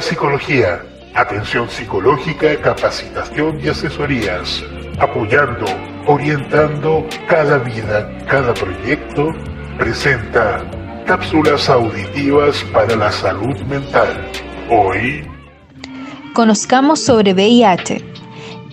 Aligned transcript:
Psicología, 0.00 0.82
atención 1.14 1.68
psicológica, 1.70 2.60
capacitación 2.60 3.60
y 3.62 3.68
asesorías, 3.68 4.64
apoyando, 4.98 5.64
orientando 6.06 7.06
cada 7.28 7.58
vida, 7.58 8.10
cada 8.26 8.52
proyecto, 8.52 9.28
presenta 9.78 10.64
cápsulas 11.06 11.68
auditivas 11.68 12.64
para 12.72 12.96
la 12.96 13.12
salud 13.12 13.56
mental. 13.68 14.28
Hoy... 14.70 15.24
Conozcamos 16.34 17.00
sobre 17.00 17.32
VIH. 17.32 18.04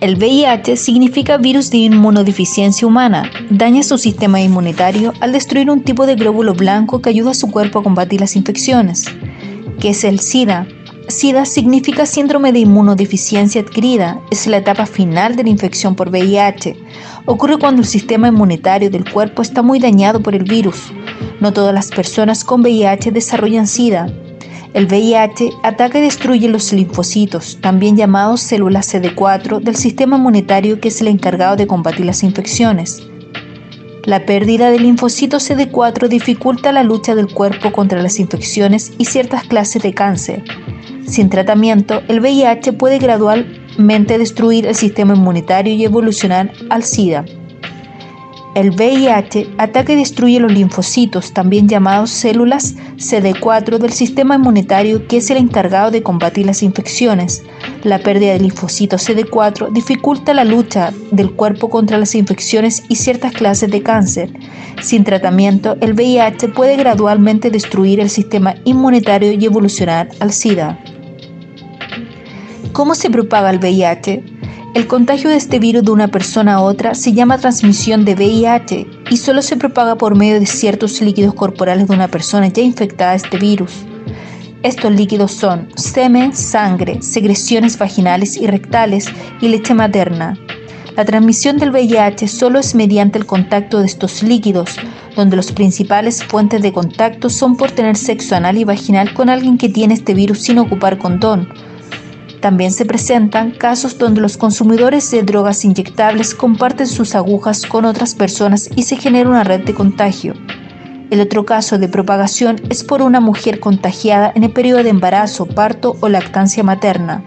El 0.00 0.16
VIH 0.16 0.76
significa 0.76 1.36
virus 1.36 1.70
de 1.70 1.78
inmunodeficiencia 1.78 2.88
humana. 2.88 3.30
Daña 3.50 3.84
su 3.84 3.98
sistema 3.98 4.40
inmunitario 4.40 5.12
al 5.20 5.30
destruir 5.30 5.70
un 5.70 5.84
tipo 5.84 6.06
de 6.06 6.16
glóbulo 6.16 6.54
blanco 6.54 7.00
que 7.00 7.10
ayuda 7.10 7.30
a 7.30 7.34
su 7.34 7.52
cuerpo 7.52 7.78
a 7.78 7.82
combatir 7.84 8.20
las 8.20 8.34
infecciones 8.34 9.06
que 9.82 9.88
es 9.88 10.04
el 10.04 10.20
SIDA. 10.20 10.68
SIDA 11.08 11.44
significa 11.44 12.06
síndrome 12.06 12.52
de 12.52 12.60
inmunodeficiencia 12.60 13.62
adquirida. 13.62 14.20
Es 14.30 14.46
la 14.46 14.58
etapa 14.58 14.86
final 14.86 15.34
de 15.34 15.42
la 15.42 15.48
infección 15.48 15.96
por 15.96 16.08
VIH. 16.08 16.76
Ocurre 17.26 17.58
cuando 17.58 17.82
el 17.82 17.88
sistema 17.88 18.28
inmunitario 18.28 18.90
del 18.90 19.10
cuerpo 19.10 19.42
está 19.42 19.60
muy 19.60 19.80
dañado 19.80 20.22
por 20.22 20.36
el 20.36 20.44
virus. 20.44 20.92
No 21.40 21.52
todas 21.52 21.74
las 21.74 21.90
personas 21.90 22.44
con 22.44 22.60
VIH 22.60 23.10
desarrollan 23.10 23.66
SIDA. 23.66 24.06
El 24.72 24.86
VIH 24.86 25.50
ataca 25.64 25.98
y 25.98 26.02
destruye 26.02 26.48
los 26.48 26.72
linfocitos, 26.72 27.58
también 27.60 27.96
llamados 27.96 28.40
células 28.40 28.94
CD4 28.94 29.58
del 29.58 29.74
sistema 29.74 30.16
inmunitario 30.16 30.78
que 30.78 30.88
es 30.88 31.00
el 31.00 31.08
encargado 31.08 31.56
de 31.56 31.66
combatir 31.66 32.06
las 32.06 32.22
infecciones. 32.22 33.02
La 34.04 34.26
pérdida 34.26 34.70
del 34.72 34.82
linfocito 34.82 35.36
CD4 35.36 36.08
dificulta 36.08 36.72
la 36.72 36.82
lucha 36.82 37.14
del 37.14 37.32
cuerpo 37.32 37.70
contra 37.70 38.02
las 38.02 38.18
infecciones 38.18 38.92
y 38.98 39.04
ciertas 39.04 39.44
clases 39.44 39.80
de 39.82 39.94
cáncer. 39.94 40.42
Sin 41.06 41.30
tratamiento, 41.30 42.02
el 42.08 42.20
VIH 42.20 42.72
puede 42.72 42.98
gradualmente 42.98 44.18
destruir 44.18 44.66
el 44.66 44.74
sistema 44.74 45.14
inmunitario 45.14 45.72
y 45.72 45.84
evolucionar 45.84 46.50
al 46.68 46.82
SIDA. 46.82 47.24
El 48.54 48.72
VIH 48.72 49.54
ataca 49.56 49.94
y 49.94 49.96
destruye 49.96 50.38
los 50.38 50.52
linfocitos, 50.52 51.32
también 51.32 51.68
llamados 51.68 52.10
células 52.10 52.74
CD4 52.98 53.78
del 53.78 53.92
sistema 53.92 54.34
inmunitario 54.34 55.06
que 55.08 55.16
es 55.16 55.30
el 55.30 55.38
encargado 55.38 55.90
de 55.90 56.02
combatir 56.02 56.44
las 56.44 56.62
infecciones. 56.62 57.42
La 57.82 57.98
pérdida 57.98 58.34
de 58.34 58.40
linfocitos 58.40 59.08
CD4 59.08 59.72
dificulta 59.72 60.34
la 60.34 60.44
lucha 60.44 60.92
del 61.12 61.32
cuerpo 61.32 61.70
contra 61.70 61.96
las 61.96 62.14
infecciones 62.14 62.84
y 62.90 62.96
ciertas 62.96 63.32
clases 63.32 63.70
de 63.70 63.82
cáncer. 63.82 64.30
Sin 64.82 65.02
tratamiento, 65.04 65.78
el 65.80 65.94
VIH 65.94 66.48
puede 66.48 66.76
gradualmente 66.76 67.50
destruir 67.50 68.00
el 68.00 68.10
sistema 68.10 68.56
inmunitario 68.64 69.32
y 69.32 69.42
evolucionar 69.46 70.10
al 70.20 70.30
SIDA. 70.30 70.78
¿Cómo 72.74 72.94
se 72.94 73.08
propaga 73.08 73.48
el 73.48 73.60
VIH? 73.60 74.31
El 74.74 74.86
contagio 74.86 75.28
de 75.28 75.36
este 75.36 75.58
virus 75.58 75.84
de 75.84 75.90
una 75.90 76.08
persona 76.08 76.54
a 76.54 76.60
otra 76.62 76.94
se 76.94 77.12
llama 77.12 77.36
transmisión 77.36 78.06
de 78.06 78.14
VIH 78.14 78.86
y 79.10 79.18
solo 79.18 79.42
se 79.42 79.58
propaga 79.58 79.96
por 79.96 80.16
medio 80.16 80.40
de 80.40 80.46
ciertos 80.46 81.02
líquidos 81.02 81.34
corporales 81.34 81.88
de 81.88 81.94
una 81.94 82.08
persona 82.08 82.48
ya 82.48 82.62
infectada 82.62 83.10
de 83.10 83.18
este 83.18 83.36
virus. 83.36 83.70
Estos 84.62 84.90
líquidos 84.90 85.32
son 85.32 85.68
semen, 85.76 86.34
sangre, 86.34 87.02
secreciones 87.02 87.76
vaginales 87.76 88.38
y 88.38 88.46
rectales 88.46 89.08
y 89.42 89.48
leche 89.48 89.74
materna. 89.74 90.38
La 90.96 91.04
transmisión 91.04 91.58
del 91.58 91.70
VIH 91.70 92.26
solo 92.26 92.58
es 92.58 92.74
mediante 92.74 93.18
el 93.18 93.26
contacto 93.26 93.80
de 93.80 93.86
estos 93.86 94.22
líquidos, 94.22 94.70
donde 95.14 95.36
los 95.36 95.52
principales 95.52 96.24
fuentes 96.24 96.62
de 96.62 96.72
contacto 96.72 97.28
son 97.28 97.58
por 97.58 97.72
tener 97.72 97.96
sexo 97.96 98.36
anal 98.36 98.56
y 98.56 98.64
vaginal 98.64 99.12
con 99.12 99.28
alguien 99.28 99.58
que 99.58 99.68
tiene 99.68 99.92
este 99.92 100.14
virus 100.14 100.40
sin 100.40 100.58
ocupar 100.58 100.96
condón, 100.96 101.46
también 102.42 102.72
se 102.72 102.84
presentan 102.84 103.52
casos 103.52 103.96
donde 103.96 104.20
los 104.20 104.36
consumidores 104.36 105.08
de 105.12 105.22
drogas 105.22 105.64
inyectables 105.64 106.34
comparten 106.34 106.88
sus 106.88 107.14
agujas 107.14 107.64
con 107.64 107.84
otras 107.84 108.16
personas 108.16 108.68
y 108.74 108.82
se 108.82 108.96
genera 108.96 109.30
una 109.30 109.44
red 109.44 109.64
de 109.64 109.72
contagio. 109.72 110.34
El 111.10 111.20
otro 111.20 111.46
caso 111.46 111.78
de 111.78 111.88
propagación 111.88 112.56
es 112.68 112.82
por 112.82 113.00
una 113.00 113.20
mujer 113.20 113.60
contagiada 113.60 114.32
en 114.34 114.42
el 114.42 114.50
periodo 114.50 114.82
de 114.82 114.90
embarazo, 114.90 115.46
parto 115.46 115.96
o 116.00 116.08
lactancia 116.08 116.64
materna. 116.64 117.22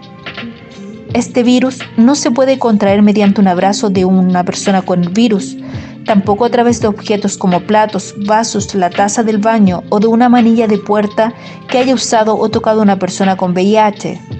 Este 1.14 1.42
virus 1.42 1.78
no 1.96 2.14
se 2.14 2.30
puede 2.30 2.58
contraer 2.58 3.00
mediante 3.00 3.40
un 3.40 3.48
abrazo 3.48 3.88
de 3.88 4.04
una 4.04 4.44
persona 4.44 4.82
con 4.82 5.02
el 5.02 5.08
virus, 5.08 5.56
tampoco 6.04 6.44
a 6.44 6.50
través 6.50 6.82
de 6.82 6.88
objetos 6.88 7.38
como 7.38 7.60
platos, 7.60 8.14
vasos, 8.26 8.74
la 8.74 8.90
taza 8.90 9.22
del 9.22 9.38
baño 9.38 9.82
o 9.88 9.98
de 9.98 10.08
una 10.08 10.28
manilla 10.28 10.66
de 10.66 10.76
puerta 10.76 11.32
que 11.68 11.78
haya 11.78 11.94
usado 11.94 12.36
o 12.36 12.50
tocado 12.50 12.82
una 12.82 12.98
persona 12.98 13.38
con 13.38 13.52
VIH. 13.52 14.35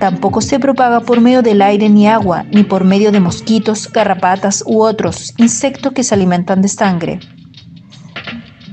Tampoco 0.00 0.40
se 0.40 0.58
propaga 0.58 1.00
por 1.00 1.20
medio 1.20 1.42
del 1.42 1.60
aire 1.60 1.90
ni 1.90 2.08
agua, 2.08 2.46
ni 2.50 2.64
por 2.64 2.84
medio 2.84 3.12
de 3.12 3.20
mosquitos, 3.20 3.86
garrapatas 3.92 4.64
u 4.66 4.80
otros 4.80 5.34
insectos 5.36 5.92
que 5.92 6.02
se 6.02 6.14
alimentan 6.14 6.62
de 6.62 6.68
sangre. 6.68 7.20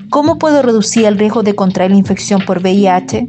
¿Cómo 0.09 0.39
puedo 0.39 0.61
reducir 0.61 1.05
el 1.05 1.19
riesgo 1.19 1.43
de 1.43 1.53
contraer 1.53 1.91
la 1.91 1.97
infección 1.97 2.45
por 2.45 2.59
VIH? 2.59 3.27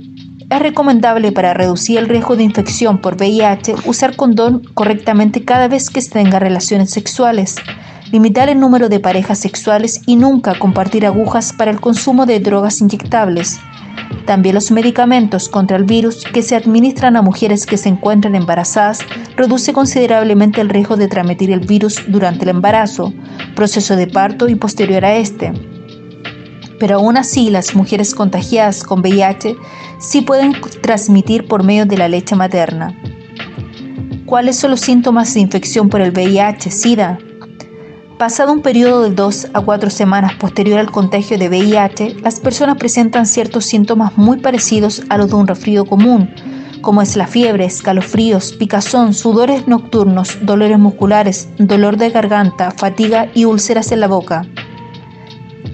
Es 0.48 0.58
recomendable 0.60 1.32
para 1.32 1.54
reducir 1.54 1.98
el 1.98 2.08
riesgo 2.08 2.36
de 2.36 2.44
infección 2.44 2.98
por 2.98 3.16
VIH 3.16 3.74
usar 3.84 4.14
condón 4.14 4.62
correctamente 4.74 5.44
cada 5.44 5.66
vez 5.66 5.90
que 5.90 6.00
se 6.00 6.10
tenga 6.10 6.38
relaciones 6.38 6.90
sexuales, 6.90 7.56
limitar 8.12 8.48
el 8.48 8.60
número 8.60 8.88
de 8.88 9.00
parejas 9.00 9.40
sexuales 9.40 10.02
y 10.06 10.14
nunca 10.14 10.56
compartir 10.56 11.04
agujas 11.04 11.52
para 11.52 11.72
el 11.72 11.80
consumo 11.80 12.26
de 12.26 12.38
drogas 12.38 12.80
inyectables, 12.80 13.58
también 14.26 14.54
los 14.54 14.70
medicamentos 14.70 15.48
contra 15.48 15.76
el 15.76 15.84
virus 15.84 16.24
que 16.24 16.42
se 16.42 16.54
administran 16.54 17.16
a 17.16 17.22
mujeres 17.22 17.64
que 17.64 17.78
se 17.78 17.88
encuentran 17.88 18.34
embarazadas 18.34 18.98
reduce 19.36 19.72
considerablemente 19.72 20.60
el 20.60 20.68
riesgo 20.68 20.96
de 20.96 21.08
transmitir 21.08 21.50
el 21.50 21.60
virus 21.60 22.02
durante 22.08 22.44
el 22.44 22.50
embarazo, 22.50 23.12
proceso 23.56 23.96
de 23.96 24.06
parto 24.06 24.48
y 24.48 24.54
posterior 24.54 25.04
a 25.04 25.16
este. 25.16 25.52
Pero 26.78 26.96
aún 26.96 27.16
así, 27.16 27.50
las 27.50 27.74
mujeres 27.74 28.14
contagiadas 28.14 28.84
con 28.84 29.00
VIH 29.00 29.56
sí 29.98 30.20
pueden 30.20 30.54
transmitir 30.82 31.48
por 31.48 31.64
medio 31.64 31.86
de 31.86 31.96
la 31.96 32.08
leche 32.08 32.36
materna. 32.36 32.94
¿Cuáles 34.26 34.56
son 34.56 34.72
los 34.72 34.80
síntomas 34.80 35.32
de 35.32 35.40
infección 35.40 35.88
por 35.88 36.02
el 36.02 36.12
VIH-Sida? 36.12 37.18
Pasado 38.18 38.52
un 38.52 38.62
periodo 38.62 39.02
de 39.02 39.10
2 39.10 39.50
a 39.54 39.60
4 39.60 39.90
semanas 39.90 40.34
posterior 40.34 40.80
al 40.80 40.90
contagio 40.90 41.38
de 41.38 41.48
VIH, 41.48 42.16
las 42.20 42.40
personas 42.40 42.76
presentan 42.76 43.26
ciertos 43.26 43.64
síntomas 43.66 44.18
muy 44.18 44.38
parecidos 44.38 45.04
a 45.08 45.18
los 45.18 45.28
de 45.28 45.36
un 45.36 45.46
resfrío 45.46 45.84
común, 45.84 46.28
como 46.80 47.00
es 47.00 47.14
la 47.14 47.28
fiebre, 47.28 47.64
escalofríos, 47.64 48.54
picazón, 48.54 49.14
sudores 49.14 49.68
nocturnos, 49.68 50.36
dolores 50.42 50.80
musculares, 50.80 51.48
dolor 51.58 51.96
de 51.96 52.10
garganta, 52.10 52.72
fatiga 52.72 53.30
y 53.34 53.44
úlceras 53.44 53.92
en 53.92 54.00
la 54.00 54.08
boca. 54.08 54.44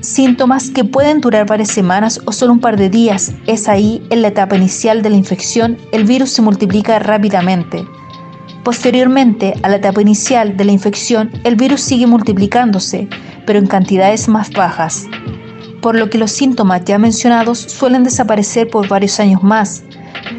Síntomas 0.03 0.69
que 0.69 0.85
pueden 0.85 1.23
durar 1.23 1.47
varias 1.47 1.71
semanas 1.71 2.21
o 2.27 2.33
solo 2.33 2.53
un 2.53 2.61
par 2.61 2.77
de 2.77 2.91
días. 2.91 3.33
Es 3.47 3.71
ahí, 3.71 4.07
en 4.11 4.21
la 4.21 4.29
etapa 4.29 4.55
inicial 4.55 5.01
de 5.01 5.09
la 5.09 5.17
infección, 5.17 5.79
el 5.93 6.05
virus 6.05 6.29
se 6.33 6.43
multiplica 6.43 6.99
rápidamente. 6.99 7.87
Posteriormente 8.65 9.53
a 9.63 9.69
la 9.69 9.77
etapa 9.77 10.01
inicial 10.01 10.57
de 10.57 10.65
la 10.65 10.73
infección, 10.73 11.31
el 11.45 11.55
virus 11.55 11.83
sigue 11.83 12.07
multiplicándose, 12.07 13.09
pero 13.45 13.59
en 13.59 13.67
cantidades 13.67 14.27
más 14.27 14.51
bajas, 14.51 15.05
por 15.83 15.99
lo 15.99 16.09
que 16.09 16.17
los 16.17 16.33
síntomas 16.33 16.83
ya 16.87 16.99
mencionados 16.99 17.59
suelen 17.59 18.05
desaparecer 18.05 18.71
por 18.71 18.89
varios 18.89 19.21
años 19.21 19.43
más. 19.43 19.85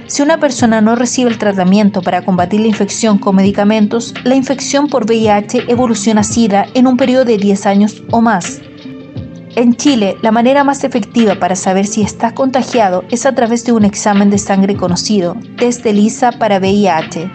Si 0.07 0.23
una 0.23 0.39
persona 0.39 0.81
no 0.81 0.95
recibe 0.95 1.29
el 1.29 1.37
tratamiento 1.37 2.01
para 2.01 2.23
combatir 2.23 2.61
la 2.61 2.67
infección 2.67 3.19
con 3.19 3.35
medicamentos, 3.35 4.15
la 4.23 4.33
infección 4.33 4.87
por 4.87 5.05
VIH 5.05 5.65
evoluciona 5.67 6.21
a 6.21 6.23
SIDA 6.23 6.65
en 6.73 6.87
un 6.87 6.97
periodo 6.97 7.25
de 7.25 7.37
10 7.37 7.65
años 7.67 8.03
o 8.09 8.21
más. 8.21 8.59
En 9.55 9.75
Chile, 9.75 10.17
la 10.23 10.31
manera 10.31 10.63
más 10.63 10.83
efectiva 10.83 11.35
para 11.35 11.55
saber 11.55 11.85
si 11.85 12.01
estás 12.01 12.33
contagiado 12.33 13.03
es 13.09 13.27
a 13.27 13.35
través 13.35 13.63
de 13.65 13.71
un 13.71 13.85
examen 13.85 14.31
de 14.31 14.39
sangre 14.39 14.75
conocido, 14.75 15.37
test 15.57 15.83
de 15.83 15.91
ELISA 15.91 16.31
para 16.33 16.57
VIH, 16.57 17.29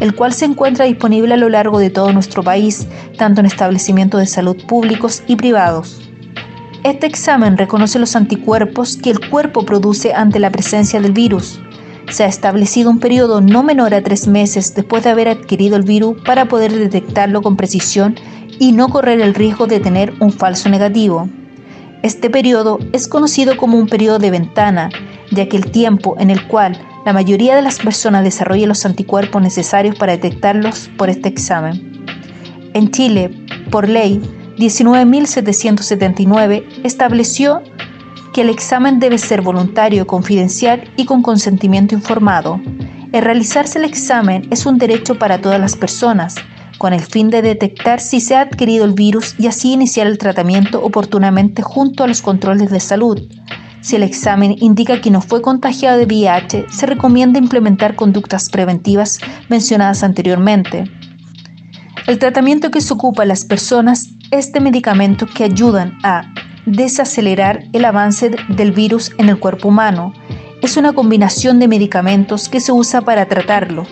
el 0.00 0.14
cual 0.14 0.32
se 0.32 0.44
encuentra 0.44 0.84
disponible 0.84 1.34
a 1.34 1.38
lo 1.38 1.48
largo 1.48 1.78
de 1.78 1.90
todo 1.90 2.12
nuestro 2.12 2.42
país, 2.42 2.86
tanto 3.18 3.40
en 3.40 3.46
establecimientos 3.46 4.20
de 4.20 4.26
salud 4.26 4.56
públicos 4.66 5.22
y 5.26 5.36
privados. 5.36 6.02
Este 6.84 7.06
examen 7.06 7.56
reconoce 7.56 7.98
los 7.98 8.14
anticuerpos 8.14 8.96
que 8.96 9.10
el 9.10 9.28
cuerpo 9.28 9.64
produce 9.64 10.14
ante 10.14 10.38
la 10.38 10.50
presencia 10.50 11.00
del 11.00 11.12
virus. 11.12 11.60
Se 12.10 12.22
ha 12.22 12.28
establecido 12.28 12.90
un 12.90 13.00
periodo 13.00 13.40
no 13.40 13.64
menor 13.64 13.92
a 13.92 14.02
tres 14.02 14.28
meses 14.28 14.74
después 14.74 15.02
de 15.02 15.10
haber 15.10 15.28
adquirido 15.28 15.76
el 15.76 15.82
virus 15.82 16.22
para 16.24 16.46
poder 16.46 16.72
detectarlo 16.72 17.42
con 17.42 17.56
precisión 17.56 18.14
y 18.60 18.72
no 18.72 18.88
correr 18.88 19.20
el 19.20 19.34
riesgo 19.34 19.66
de 19.66 19.80
tener 19.80 20.14
un 20.20 20.32
falso 20.32 20.68
negativo. 20.68 21.28
Este 22.02 22.30
periodo 22.30 22.78
es 22.92 23.08
conocido 23.08 23.56
como 23.56 23.78
un 23.78 23.88
periodo 23.88 24.20
de 24.20 24.30
ventana, 24.30 24.90
ya 25.30 25.48
que 25.48 25.56
el 25.56 25.70
tiempo 25.70 26.16
en 26.18 26.30
el 26.30 26.46
cual 26.46 26.78
la 27.04 27.12
mayoría 27.12 27.54
de 27.54 27.62
las 27.62 27.78
personas 27.78 28.24
desarrollan 28.24 28.68
los 28.68 28.84
anticuerpos 28.84 29.40
necesarios 29.40 29.96
para 29.96 30.12
detectarlos 30.12 30.90
por 30.96 31.08
este 31.08 31.28
examen. 31.28 32.04
En 32.74 32.90
Chile, 32.90 33.30
por 33.70 33.88
ley 33.88 34.20
19.779, 34.58 36.64
estableció 36.84 37.62
que 38.32 38.42
el 38.42 38.50
examen 38.50 38.98
debe 38.98 39.18
ser 39.18 39.40
voluntario, 39.40 40.04
confidencial 40.06 40.90
y 40.96 41.06
con 41.06 41.22
consentimiento 41.22 41.94
informado. 41.94 42.60
El 43.12 43.24
realizarse 43.24 43.78
el 43.78 43.84
examen 43.84 44.48
es 44.50 44.66
un 44.66 44.78
derecho 44.78 45.16
para 45.18 45.40
todas 45.40 45.60
las 45.60 45.76
personas, 45.76 46.34
con 46.78 46.92
el 46.92 47.00
fin 47.00 47.30
de 47.30 47.40
detectar 47.40 48.00
si 48.00 48.20
se 48.20 48.36
ha 48.36 48.42
adquirido 48.42 48.84
el 48.84 48.92
virus 48.92 49.34
y 49.38 49.46
así 49.46 49.72
iniciar 49.72 50.06
el 50.06 50.18
tratamiento 50.18 50.84
oportunamente 50.84 51.62
junto 51.62 52.04
a 52.04 52.08
los 52.08 52.20
controles 52.20 52.70
de 52.70 52.80
salud. 52.80 53.22
Si 53.80 53.96
el 53.96 54.02
examen 54.02 54.56
indica 54.58 55.00
que 55.00 55.10
no 55.10 55.20
fue 55.20 55.42
contagiado 55.42 55.98
de 55.98 56.06
VIH, 56.06 56.66
se 56.70 56.86
recomienda 56.86 57.38
implementar 57.38 57.94
conductas 57.94 58.48
preventivas 58.50 59.18
mencionadas 59.48 60.02
anteriormente. 60.02 60.90
El 62.06 62.18
tratamiento 62.18 62.70
que 62.70 62.80
se 62.80 62.94
ocupa 62.94 63.22
a 63.22 63.26
las 63.26 63.44
personas 63.44 64.08
es 64.30 64.52
de 64.52 64.60
medicamentos 64.60 65.30
que 65.30 65.44
ayudan 65.44 65.98
a 66.02 66.32
desacelerar 66.66 67.64
el 67.72 67.84
avance 67.84 68.30
del 68.48 68.72
virus 68.72 69.12
en 69.18 69.28
el 69.28 69.38
cuerpo 69.38 69.68
humano. 69.68 70.12
Es 70.62 70.76
una 70.76 70.92
combinación 70.92 71.58
de 71.58 71.68
medicamentos 71.68 72.48
que 72.48 72.60
se 72.60 72.72
usa 72.72 73.02
para 73.02 73.26
tratarlo. 73.26 73.86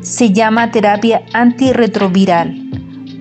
Se 0.00 0.32
llama 0.32 0.70
terapia 0.70 1.22
antirretroviral. 1.32 2.59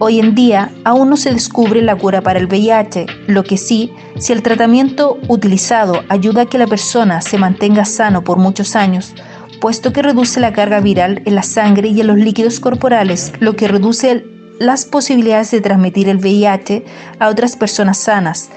Hoy 0.01 0.21
en 0.21 0.33
día 0.33 0.71
aún 0.85 1.09
no 1.09 1.17
se 1.17 1.33
descubre 1.33 1.81
la 1.81 1.97
cura 1.97 2.21
para 2.21 2.39
el 2.39 2.45
VIH, 2.45 3.05
lo 3.27 3.43
que 3.43 3.57
sí, 3.57 3.91
si 4.17 4.31
el 4.31 4.41
tratamiento 4.41 5.19
utilizado 5.27 6.03
ayuda 6.07 6.43
a 6.43 6.45
que 6.45 6.57
la 6.57 6.67
persona 6.67 7.19
se 7.19 7.37
mantenga 7.37 7.83
sano 7.83 8.23
por 8.23 8.37
muchos 8.37 8.77
años, 8.77 9.13
puesto 9.59 9.91
que 9.91 10.01
reduce 10.01 10.39
la 10.39 10.53
carga 10.53 10.79
viral 10.79 11.21
en 11.25 11.35
la 11.35 11.43
sangre 11.43 11.89
y 11.89 11.99
en 11.99 12.07
los 12.07 12.15
líquidos 12.15 12.61
corporales, 12.61 13.33
lo 13.41 13.57
que 13.57 13.67
reduce 13.67 14.25
las 14.57 14.85
posibilidades 14.85 15.51
de 15.51 15.59
transmitir 15.59 16.07
el 16.07 16.19
VIH 16.19 16.85
a 17.19 17.27
otras 17.27 17.57
personas 17.57 17.97
sanas. 17.97 18.49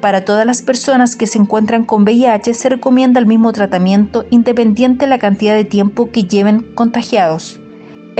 Para 0.00 0.24
todas 0.24 0.44
las 0.44 0.60
personas 0.60 1.14
que 1.14 1.28
se 1.28 1.38
encuentran 1.38 1.84
con 1.84 2.02
VIH 2.02 2.52
se 2.52 2.68
recomienda 2.68 3.20
el 3.20 3.26
mismo 3.26 3.52
tratamiento 3.52 4.24
independiente 4.30 5.04
de 5.04 5.10
la 5.10 5.20
cantidad 5.20 5.54
de 5.54 5.64
tiempo 5.64 6.10
que 6.10 6.24
lleven 6.24 6.62
contagiados. 6.74 7.59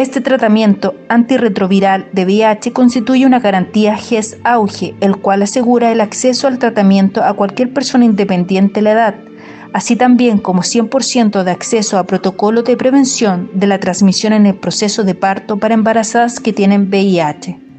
Este 0.00 0.22
tratamiento 0.22 0.94
antirretroviral 1.10 2.08
de 2.14 2.24
VIH 2.24 2.72
constituye 2.72 3.26
una 3.26 3.38
garantía 3.38 3.98
GES-AUGE, 3.98 4.94
el 5.02 5.18
cual 5.18 5.42
asegura 5.42 5.92
el 5.92 6.00
acceso 6.00 6.48
al 6.48 6.58
tratamiento 6.58 7.22
a 7.22 7.34
cualquier 7.34 7.74
persona 7.74 8.06
independiente 8.06 8.76
de 8.76 8.82
la 8.82 8.92
edad, 8.92 9.14
así 9.74 9.96
también 9.96 10.38
como 10.38 10.62
100% 10.62 11.42
de 11.42 11.50
acceso 11.50 11.98
a 11.98 12.04
protocolo 12.04 12.62
de 12.62 12.78
prevención 12.78 13.50
de 13.52 13.66
la 13.66 13.78
transmisión 13.78 14.32
en 14.32 14.46
el 14.46 14.54
proceso 14.54 15.04
de 15.04 15.14
parto 15.14 15.58
para 15.58 15.74
embarazadas 15.74 16.40
que 16.40 16.54
tienen 16.54 16.88
VIH. 16.88 17.69